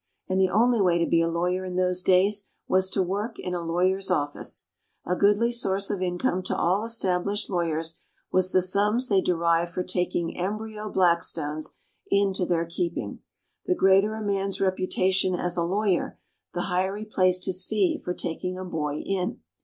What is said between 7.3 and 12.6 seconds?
lawyers was the sums they derived for taking embryo Blackstones into